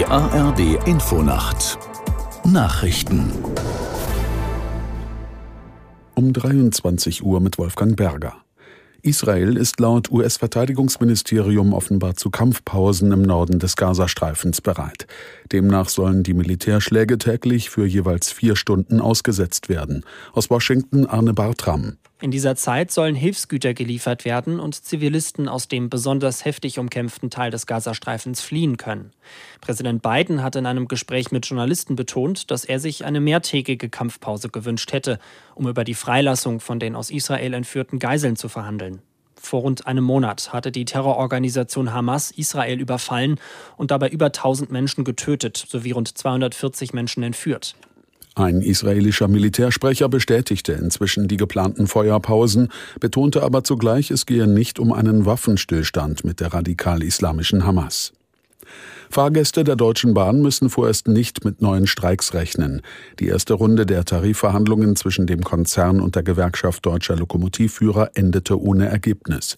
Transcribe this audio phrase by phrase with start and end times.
[0.00, 1.78] Die ARD Infonacht
[2.46, 3.30] Nachrichten
[6.14, 8.36] um 23 Uhr mit Wolfgang Berger.
[9.02, 15.06] Israel ist laut US-Verteidigungsministerium offenbar zu Kampfpausen im Norden des Gazastreifens bereit.
[15.52, 20.06] Demnach sollen die Militärschläge täglich für jeweils vier Stunden ausgesetzt werden.
[20.32, 21.98] Aus Washington Arne Bartram.
[22.22, 27.50] In dieser Zeit sollen Hilfsgüter geliefert werden und Zivilisten aus dem besonders heftig umkämpften Teil
[27.50, 29.12] des Gazastreifens fliehen können.
[29.62, 34.50] Präsident Biden hat in einem Gespräch mit Journalisten betont, dass er sich eine mehrtägige Kampfpause
[34.50, 35.18] gewünscht hätte,
[35.54, 39.00] um über die Freilassung von den aus Israel entführten Geiseln zu verhandeln.
[39.42, 43.40] Vor rund einem Monat hatte die Terrororganisation Hamas Israel überfallen
[43.78, 47.74] und dabei über 1000 Menschen getötet sowie rund 240 Menschen entführt.
[48.40, 54.94] Ein israelischer Militärsprecher bestätigte inzwischen die geplanten Feuerpausen, betonte aber zugleich, es gehe nicht um
[54.94, 58.14] einen Waffenstillstand mit der radikal-islamischen Hamas.
[59.12, 62.80] Fahrgäste der Deutschen Bahn müssen vorerst nicht mit neuen Streiks rechnen.
[63.18, 68.88] Die erste Runde der Tarifverhandlungen zwischen dem Konzern und der Gewerkschaft deutscher Lokomotivführer endete ohne
[68.88, 69.56] Ergebnis.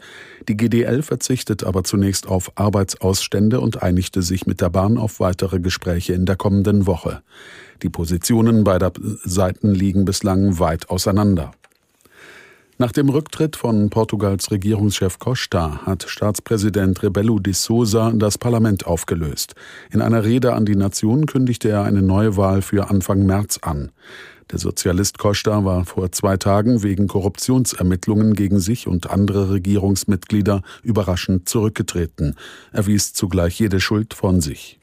[0.49, 5.61] Die GDL verzichtet aber zunächst auf Arbeitsausstände und einigte sich mit der Bahn auf weitere
[5.61, 7.23] Gespräche in der kommenden Woche.
[7.83, 8.93] Die Positionen beider
[9.25, 11.53] Seiten liegen bislang weit auseinander.
[12.79, 19.55] Nach dem Rücktritt von Portugals Regierungschef Costa hat Staatspräsident Rebelo de Sousa das Parlament aufgelöst.
[19.91, 23.93] In einer Rede an die Nation kündigte er eine Neuwahl für Anfang März an.
[24.51, 31.49] Der Sozialist Costa war vor zwei Tagen wegen Korruptionsermittlungen gegen sich und andere Regierungsmitglieder überraschend
[31.49, 32.37] zurückgetreten.
[32.73, 34.82] Er wies zugleich jede Schuld von sich.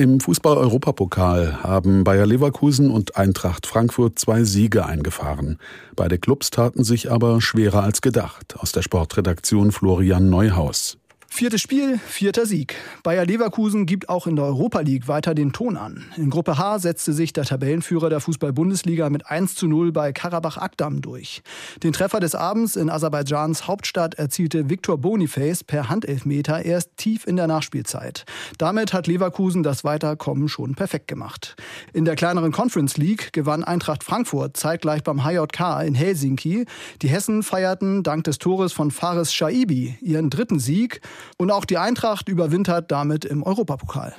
[0.00, 5.58] Im Fußball-Europapokal haben Bayer Leverkusen und Eintracht Frankfurt zwei Siege eingefahren.
[5.94, 8.54] Beide Clubs taten sich aber schwerer als gedacht.
[8.56, 10.99] Aus der Sportredaktion Florian Neuhaus.
[11.32, 12.74] Viertes Spiel, vierter Sieg.
[13.02, 16.04] Bayer Leverkusen gibt auch in der Europa League weiter den Ton an.
[16.16, 20.58] In Gruppe H setzte sich der Tabellenführer der Fußball-Bundesliga mit 1 zu 0 bei Karabach
[20.58, 21.42] Akdam durch.
[21.82, 27.36] Den Treffer des Abends in Aserbaidschans Hauptstadt erzielte Viktor Boniface per Handelfmeter erst tief in
[27.36, 28.26] der Nachspielzeit.
[28.58, 31.56] Damit hat Leverkusen das Weiterkommen schon perfekt gemacht.
[31.94, 36.66] In der kleineren Conference League gewann Eintracht Frankfurt zeitgleich beim HJK in Helsinki.
[37.00, 41.00] Die Hessen feierten dank des Tores von Fares Shaibi ihren dritten Sieg
[41.38, 44.14] und auch die Eintracht überwintert damit im Europapokal.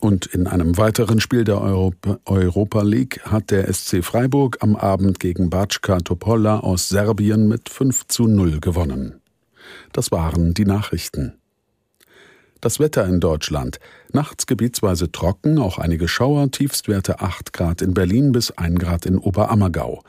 [0.00, 5.20] Und in einem weiteren Spiel der Europa, Europa, League hat der SC Freiburg am Abend
[5.20, 9.20] gegen Backa Topola aus Serbien mit 5 zu 0 gewonnen.
[9.92, 11.34] Das waren die Nachrichten.
[12.60, 13.80] Das Wetter in Deutschland.
[14.12, 19.18] Nachts gebietsweise trocken, auch einige Schauer, Tiefstwerte 8 Grad in Berlin bis 1 Grad in
[19.18, 20.02] Oberammergau.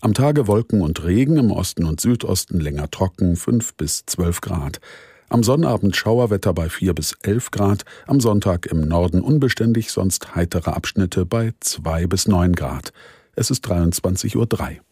[0.00, 4.80] Am Tage Wolken und Regen, im Osten und Südosten länger trocken, 5 bis 12 Grad.
[5.28, 10.70] Am Sonnabend Schauerwetter bei 4 bis 11 Grad, am Sonntag im Norden unbeständig, sonst heitere
[10.70, 12.92] Abschnitte bei 2 bis 9 Grad.
[13.34, 14.85] Es ist 23.03 Uhr.